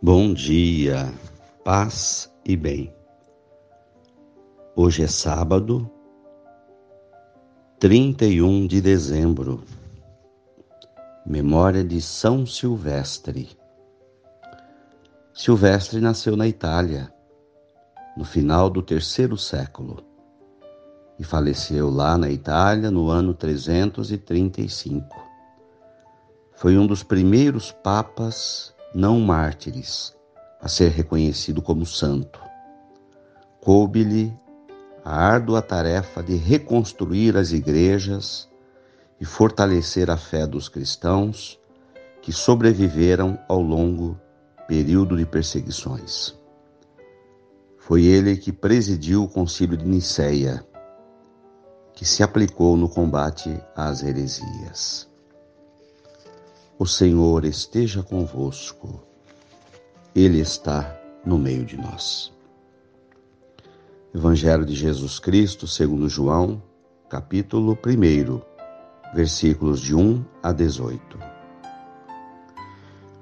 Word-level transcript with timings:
Bom 0.00 0.32
dia, 0.32 1.12
paz 1.64 2.32
e 2.44 2.56
bem. 2.56 2.94
Hoje 4.76 5.02
é 5.02 5.08
sábado, 5.08 5.90
31 7.80 8.68
de 8.68 8.80
dezembro, 8.80 9.64
memória 11.26 11.82
de 11.82 12.00
São 12.00 12.46
Silvestre. 12.46 13.58
Silvestre 15.34 16.00
nasceu 16.00 16.36
na 16.36 16.46
Itália, 16.46 17.12
no 18.16 18.24
final 18.24 18.70
do 18.70 18.82
terceiro 18.82 19.36
século, 19.36 20.04
e 21.18 21.24
faleceu 21.24 21.90
lá 21.90 22.16
na 22.16 22.30
Itália 22.30 22.88
no 22.88 23.08
ano 23.10 23.34
335. 23.34 25.04
Foi 26.54 26.78
um 26.78 26.86
dos 26.86 27.02
primeiros 27.02 27.72
papas 27.72 28.77
não 28.94 29.20
mártires, 29.20 30.16
a 30.60 30.68
ser 30.68 30.90
reconhecido 30.90 31.60
como 31.60 31.84
santo. 31.84 32.40
Coube-lhe 33.60 34.32
a 35.04 35.14
árdua 35.14 35.62
tarefa 35.62 36.22
de 36.22 36.36
reconstruir 36.36 37.36
as 37.36 37.52
igrejas 37.52 38.48
e 39.20 39.24
fortalecer 39.24 40.10
a 40.10 40.16
fé 40.16 40.46
dos 40.46 40.68
cristãos 40.68 41.58
que 42.22 42.32
sobreviveram 42.32 43.38
ao 43.48 43.60
longo 43.60 44.18
período 44.66 45.16
de 45.16 45.24
perseguições. 45.24 46.36
Foi 47.78 48.04
ele 48.04 48.36
que 48.36 48.52
presidiu 48.52 49.24
o 49.24 49.28
concílio 49.28 49.76
de 49.76 49.86
Nicéia, 49.86 50.62
que 51.94 52.04
se 52.04 52.22
aplicou 52.22 52.76
no 52.76 52.88
combate 52.88 53.58
às 53.74 54.02
heresias. 54.02 55.07
O 56.80 56.86
Senhor 56.86 57.44
esteja 57.44 58.04
convosco, 58.04 59.02
Ele 60.14 60.38
está 60.38 60.96
no 61.26 61.36
meio 61.36 61.64
de 61.64 61.76
nós. 61.76 62.32
Evangelho 64.14 64.64
de 64.64 64.76
Jesus 64.76 65.18
Cristo, 65.18 65.66
segundo 65.66 66.08
João, 66.08 66.62
capítulo 67.10 67.76
1, 67.84 68.40
versículos 69.12 69.80
de 69.80 69.92
1 69.92 70.24
a 70.40 70.52
18. 70.52 71.18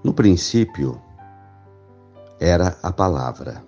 No 0.04 0.12
princípio 0.12 1.00
era 2.38 2.76
a 2.82 2.92
palavra, 2.92 3.64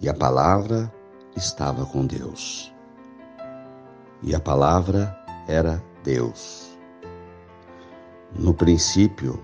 e 0.00 0.08
a 0.08 0.14
palavra 0.14 0.92
estava 1.36 1.86
com 1.86 2.04
Deus, 2.04 2.74
e 4.24 4.34
a 4.34 4.40
palavra 4.40 5.16
era 5.46 5.80
Deus. 6.02 6.69
No 8.38 8.54
princípio, 8.54 9.42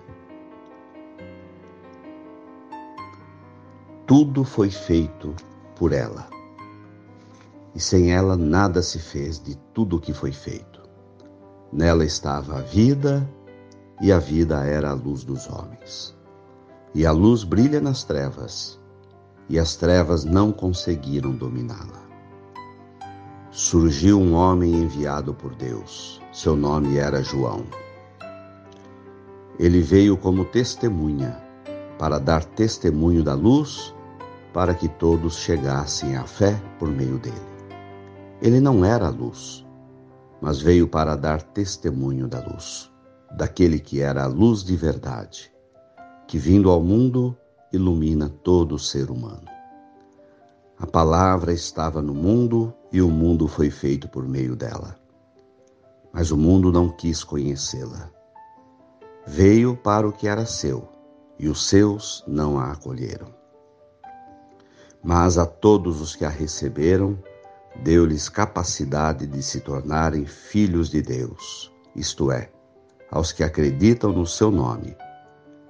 tudo 4.07 4.45
foi 4.45 4.71
feito 4.71 5.35
por 5.75 5.93
ela. 5.93 6.29
E 7.75 7.81
sem 7.81 8.13
ela 8.13 8.37
nada 8.37 8.81
se 8.81 8.99
fez 8.99 9.43
de 9.43 9.57
tudo 9.75 9.97
o 9.97 10.01
que 10.01 10.15
foi 10.15 10.31
feito. 10.31 10.81
Nela 11.73 12.05
estava 12.05 12.59
a 12.59 12.63
vida, 12.63 13.29
e 14.01 14.13
a 14.13 14.19
vida 14.19 14.65
era 14.65 14.91
a 14.91 14.95
luz 14.95 15.25
dos 15.25 15.49
homens. 15.49 16.17
E 16.95 17.05
a 17.05 17.11
luz 17.11 17.43
brilha 17.43 17.81
nas 17.81 18.05
trevas, 18.05 18.79
e 19.49 19.59
as 19.59 19.75
trevas 19.75 20.25
não 20.25 20.53
conseguiram 20.53 21.33
dominá-la. 21.33 22.07
Surgiu 23.51 24.21
um 24.21 24.35
homem 24.35 24.75
enviado 24.75 25.35
por 25.35 25.55
Deus. 25.55 26.23
Seu 26.33 26.55
nome 26.57 26.97
era 26.97 27.23
João. 27.23 27.65
Ele 29.59 29.81
veio 29.81 30.17
como 30.17 30.45
testemunha, 30.45 31.43
para 31.99 32.19
dar 32.19 32.45
testemunho 32.45 33.23
da 33.23 33.35
luz, 33.35 33.95
para 34.53 34.75
que 34.75 34.89
todos 34.89 35.37
chegassem 35.37 36.17
à 36.17 36.25
fé 36.25 36.61
por 36.79 36.89
meio 36.89 37.19
dele. 37.19 37.37
Ele 38.43 38.61
não 38.61 38.85
era 38.85 39.07
a 39.07 39.11
luz, 39.11 39.67
mas 40.41 40.61
veio 40.61 40.87
para 40.87 41.17
dar 41.17 41.41
testemunho 41.41 42.29
da 42.29 42.41
luz, 42.41 42.91
daquele 43.35 43.79
que 43.79 44.01
era 44.01 44.25
a 44.25 44.27
luz 44.27 44.63
de 44.63 44.77
verdade, 44.77 45.51
que 46.27 46.39
vindo 46.39 46.71
ao 46.71 46.83
mundo 46.83 47.37
ilumina 47.73 48.29
todo 48.29 48.79
ser 48.79 49.11
humano. 49.11 49.45
A 50.79 50.87
palavra 50.87 51.53
estava 51.55 52.03
no 52.03 52.15
mundo 52.15 52.75
e 52.93 53.01
o 53.01 53.09
mundo 53.09 53.49
foi 53.49 53.71
feito 53.71 54.09
por 54.09 54.29
meio 54.29 54.55
dela. 54.55 54.99
Mas 56.13 56.31
o 56.31 56.37
mundo 56.37 56.71
não 56.71 56.91
quis 56.91 57.25
conhecê-la. 57.25 58.16
Veio 59.29 59.77
para 59.77 60.07
o 60.07 60.13
que 60.13 60.29
era 60.29 60.47
seu, 60.47 60.89
e 61.37 61.49
os 61.49 61.69
seus 61.69 62.23
não 62.29 62.61
a 62.61 62.71
acolheram. 62.71 63.35
Mas 65.03 65.37
a 65.37 65.45
todos 65.45 66.01
os 66.01 66.15
que 66.15 66.25
a 66.25 66.29
receberam, 66.29 67.19
deu-lhes 67.83 68.29
capacidade 68.29 69.27
de 69.27 69.43
se 69.43 69.59
tornarem 69.59 70.25
filhos 70.27 70.89
de 70.89 71.03
Deus, 71.03 71.73
isto 71.97 72.31
é, 72.31 72.53
aos 73.11 73.33
que 73.33 73.43
acreditam 73.43 74.13
no 74.13 74.25
seu 74.25 74.49
nome, 74.49 74.97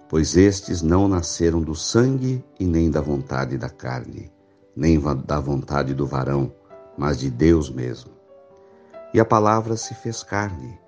pois 0.07 0.37
estes 0.37 0.83
não 0.83 1.09
nasceram 1.09 1.63
do 1.63 1.75
sangue 1.75 2.45
e 2.61 2.67
nem 2.67 2.91
da 2.91 3.01
vontade 3.01 3.57
da 3.57 3.71
carne, 3.71 4.31
nem 4.77 5.01
da 5.25 5.41
vontade 5.41 5.95
do 5.95 6.07
varão, 6.07 6.53
mas 6.95 7.19
de 7.19 7.31
Deus 7.31 7.71
mesmo. 7.71 8.13
E 9.15 9.19
a 9.19 9.25
palavra 9.25 9.79
se 9.79 9.95
fez 9.95 10.23
carne 10.23 10.79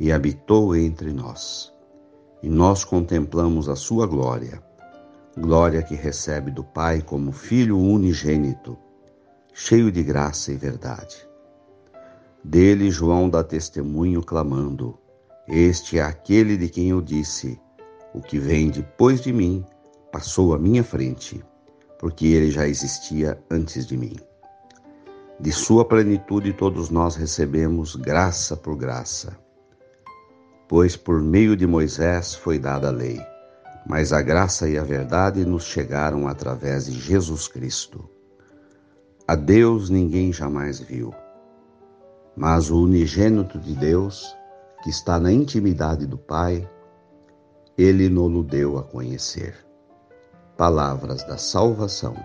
e 0.00 0.10
habitou 0.10 0.74
entre 0.74 1.12
nós 1.12 1.71
e 2.42 2.48
nós 2.48 2.84
contemplamos 2.84 3.68
a 3.68 3.76
sua 3.76 4.06
glória, 4.06 4.60
glória 5.38 5.82
que 5.82 5.94
recebe 5.94 6.50
do 6.50 6.64
Pai 6.64 7.00
como 7.00 7.30
Filho 7.30 7.78
unigênito, 7.78 8.76
cheio 9.54 9.92
de 9.92 10.02
graça 10.02 10.50
e 10.50 10.56
verdade. 10.56 11.28
Dele 12.42 12.90
João 12.90 13.30
dá 13.30 13.44
testemunho 13.44 14.22
clamando: 14.22 14.98
Este 15.46 15.98
é 15.98 16.02
aquele 16.02 16.56
de 16.56 16.68
quem 16.68 16.90
eu 16.90 17.00
disse: 17.00 17.60
O 18.12 18.20
que 18.20 18.38
vem 18.38 18.70
depois 18.70 19.20
de 19.20 19.32
mim 19.32 19.64
passou 20.10 20.52
à 20.52 20.58
minha 20.58 20.82
frente, 20.82 21.44
porque 22.00 22.26
ele 22.26 22.50
já 22.50 22.66
existia 22.66 23.40
antes 23.48 23.86
de 23.86 23.96
mim. 23.96 24.16
De 25.38 25.52
sua 25.52 25.84
plenitude 25.84 26.52
todos 26.52 26.90
nós 26.90 27.14
recebemos 27.14 27.94
graça 27.94 28.56
por 28.56 28.76
graça 28.76 29.38
pois 30.72 30.96
por 30.96 31.20
meio 31.20 31.54
de 31.54 31.66
Moisés 31.66 32.34
foi 32.34 32.58
dada 32.58 32.88
a 32.88 32.90
lei, 32.90 33.20
mas 33.86 34.10
a 34.10 34.22
graça 34.22 34.66
e 34.66 34.78
a 34.78 34.82
verdade 34.82 35.44
nos 35.44 35.64
chegaram 35.64 36.26
através 36.26 36.86
de 36.86 36.92
Jesus 36.92 37.46
Cristo. 37.46 38.08
A 39.28 39.34
Deus 39.34 39.90
ninguém 39.90 40.32
jamais 40.32 40.80
viu, 40.80 41.12
mas 42.34 42.70
o 42.70 42.84
unigênito 42.84 43.58
de 43.58 43.74
Deus, 43.74 44.34
que 44.82 44.88
está 44.88 45.20
na 45.20 45.30
intimidade 45.30 46.06
do 46.06 46.16
Pai, 46.16 46.66
ele 47.76 48.08
nos 48.08 48.46
deu 48.46 48.78
a 48.78 48.82
conhecer. 48.82 49.54
Palavras 50.56 51.22
da 51.24 51.36
salvação. 51.36 52.16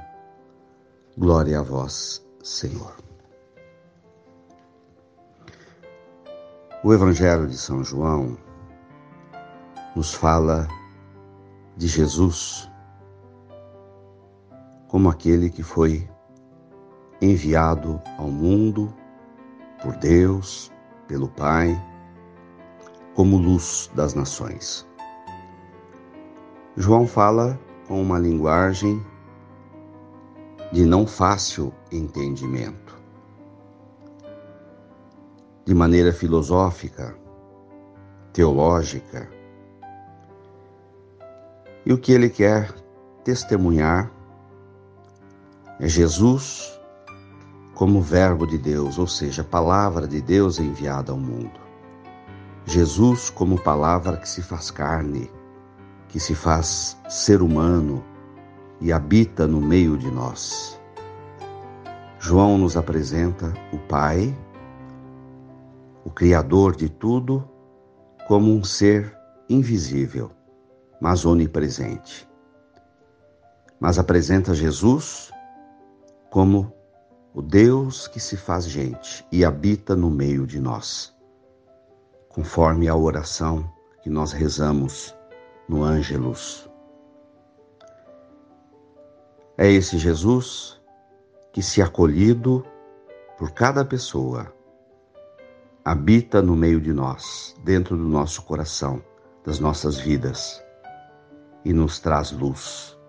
Glória 1.17 1.59
a 1.59 1.63
vós, 1.63 2.25
Senhor. 2.41 3.06
O 6.87 6.93
Evangelho 6.93 7.47
de 7.47 7.57
São 7.57 7.83
João 7.83 8.37
nos 9.93 10.13
fala 10.13 10.65
de 11.75 11.85
Jesus 11.85 12.71
como 14.87 15.09
aquele 15.09 15.49
que 15.49 15.61
foi 15.61 16.09
enviado 17.21 18.01
ao 18.17 18.29
mundo 18.29 18.95
por 19.83 19.97
Deus, 19.97 20.71
pelo 21.09 21.27
Pai, 21.27 21.77
como 23.15 23.35
luz 23.35 23.91
das 23.93 24.13
nações. 24.13 24.87
João 26.77 27.05
fala 27.05 27.59
com 27.85 28.01
uma 28.01 28.17
linguagem 28.17 29.05
de 30.71 30.85
não 30.85 31.05
fácil 31.05 31.73
entendimento 31.91 32.86
de 35.67 35.75
maneira 35.75 36.13
filosófica, 36.13 37.13
teológica. 38.31 39.29
E 41.85 41.91
o 41.91 41.97
que 41.97 42.13
ele 42.13 42.29
quer 42.29 42.73
testemunhar 43.25 44.09
é 45.77 45.85
Jesus 45.89 46.73
como 47.75 48.01
Verbo 48.01 48.47
de 48.47 48.57
Deus, 48.57 48.97
ou 48.97 49.07
seja, 49.07 49.43
palavra 49.43 50.07
de 50.07 50.21
Deus 50.21 50.57
enviada 50.57 51.11
ao 51.11 51.17
mundo. 51.17 51.59
Jesus 52.65 53.29
como 53.29 53.59
palavra 53.59 54.15
que 54.15 54.29
se 54.29 54.41
faz 54.41 54.71
carne, 54.71 55.29
que 56.07 56.17
se 56.17 56.33
faz 56.33 56.97
ser 57.09 57.41
humano 57.41 58.01
e 58.79 58.93
habita 58.93 59.45
no 59.45 59.59
meio 59.59 59.97
de 59.97 60.09
nós. 60.09 60.79
João 62.19 62.57
nos 62.57 62.77
apresenta 62.77 63.53
o 63.73 63.77
Pai 63.77 64.33
o 66.07 66.09
Criador 66.09 66.73
de 66.73 66.87
tudo, 66.87 67.45
como 68.29 68.49
um 68.49 68.63
ser 68.63 69.13
invisível, 69.49 70.31
mas 71.01 71.25
onipresente. 71.25 72.25
mas 73.77 73.99
apresenta 73.99 74.55
Jesus 74.55 75.29
como 76.31 76.73
o 77.33 77.41
Deus 77.41 78.07
que 78.07 78.21
se 78.21 78.37
faz 78.37 78.63
gente 78.63 79.27
e 79.33 79.43
habita 79.43 79.97
no 79.97 80.09
meio 80.09 80.47
de 80.47 80.61
nós, 80.61 81.13
conforme 82.29 82.87
a 82.87 82.95
oração 82.95 83.69
que 84.01 84.09
nós 84.09 84.31
rezamos 84.31 85.13
no 85.67 85.83
Ângelus. 85.83 86.69
É 89.57 89.69
esse 89.69 89.97
Jesus 89.97 90.81
que, 91.51 91.61
se 91.61 91.81
acolhido 91.81 92.65
por 93.37 93.51
cada 93.51 93.83
pessoa, 93.83 94.56
habita 95.87 96.41
no 96.41 96.53
meio 96.53 96.81
de 96.81 96.91
nós, 96.91 97.55
dentro 97.63 97.95
do 97.95 98.03
nosso 98.03 98.41
coração, 98.41 99.01
das 99.45 99.57
nossas 99.57 99.97
vidas 99.97 100.61
e 101.63 101.71
nos 101.71 101.97
traz 101.97 102.29
luz. 102.29 102.99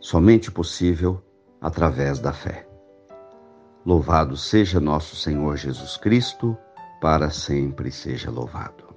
Somente 0.00 0.50
possível 0.50 1.22
através 1.60 2.20
da 2.20 2.32
fé. 2.32 2.66
Louvado 3.84 4.34
seja 4.34 4.80
nosso 4.80 5.14
Senhor 5.14 5.58
Jesus 5.58 5.98
Cristo, 5.98 6.56
para 7.02 7.28
sempre 7.28 7.92
seja 7.92 8.30
louvado. 8.30 8.96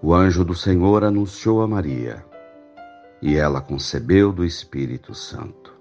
O 0.00 0.14
anjo 0.14 0.44
do 0.44 0.54
Senhor 0.54 1.02
anunciou 1.02 1.62
a 1.62 1.66
Maria, 1.66 2.24
e 3.20 3.34
ela 3.34 3.60
concebeu 3.60 4.32
do 4.32 4.44
Espírito 4.44 5.16
Santo. 5.16 5.74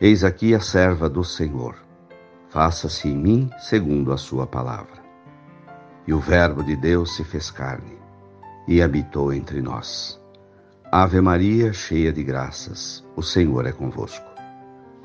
Eis 0.00 0.24
aqui 0.24 0.52
a 0.52 0.58
serva 0.58 1.08
do 1.08 1.22
Senhor 1.22 1.85
faça-se 2.48 3.08
em 3.08 3.16
mim 3.16 3.50
segundo 3.58 4.12
a 4.12 4.16
sua 4.16 4.46
palavra. 4.46 5.04
E 6.06 6.12
o 6.12 6.20
Verbo 6.20 6.62
de 6.62 6.76
Deus 6.76 7.16
se 7.16 7.24
fez 7.24 7.50
carne 7.50 7.98
e 8.66 8.80
habitou 8.82 9.32
entre 9.32 9.60
nós. 9.60 10.20
Ave 10.90 11.20
Maria, 11.20 11.72
cheia 11.72 12.12
de 12.12 12.22
graças, 12.22 13.04
o 13.16 13.22
Senhor 13.22 13.66
é 13.66 13.72
convosco. 13.72 14.26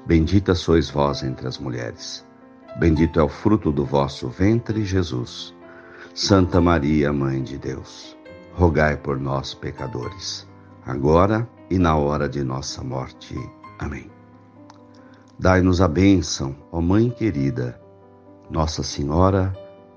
Bendita 0.05 0.55
sois 0.55 0.89
vós 0.89 1.23
entre 1.23 1.47
as 1.47 1.57
mulheres. 1.57 2.25
Bendito 2.79 3.19
é 3.19 3.23
o 3.23 3.29
fruto 3.29 3.71
do 3.71 3.85
vosso 3.85 4.29
ventre, 4.29 4.85
Jesus. 4.85 5.53
Santa 6.13 6.61
Maria, 6.61 7.11
Mãe 7.11 7.41
de 7.41 7.57
Deus, 7.57 8.17
rogai 8.53 8.97
por 8.97 9.19
nós, 9.19 9.53
pecadores, 9.53 10.47
agora 10.85 11.47
e 11.69 11.77
na 11.77 11.95
hora 11.95 12.27
de 12.27 12.43
nossa 12.43 12.83
morte. 12.83 13.35
Amém. 13.79 14.20
Dai-nos 15.39 15.81
a 15.81 15.87
bênção, 15.87 16.55
ó 16.71 16.79
Mãe 16.81 17.09
querida, 17.09 17.79
Nossa 18.49 18.83
Senhora 18.83 19.53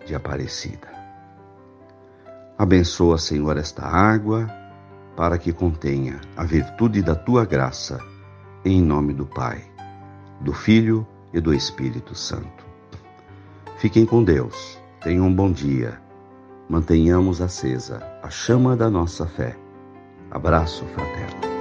de 0.06 0.14
Aparecida. 0.14 0.88
Abençoa, 2.56 3.18
Senhor, 3.18 3.56
esta 3.56 3.84
água, 3.84 4.48
para 5.16 5.38
que 5.38 5.52
contenha 5.52 6.20
a 6.36 6.44
virtude 6.44 7.02
da 7.02 7.14
tua 7.14 7.44
graça, 7.44 7.98
em 8.64 8.80
nome 8.80 9.12
do 9.12 9.26
Pai, 9.26 9.62
do 10.40 10.52
Filho 10.52 11.06
e 11.32 11.40
do 11.40 11.52
Espírito 11.52 12.14
Santo. 12.14 12.64
Fiquem 13.76 14.06
com 14.06 14.22
Deus, 14.22 14.78
tenham 15.02 15.26
um 15.26 15.34
bom 15.34 15.50
dia, 15.50 16.00
mantenhamos 16.68 17.40
acesa 17.40 18.02
a 18.22 18.30
chama 18.30 18.76
da 18.76 18.88
nossa 18.88 19.26
fé. 19.26 19.56
Abraço 20.30 20.84
fraterno. 20.86 21.53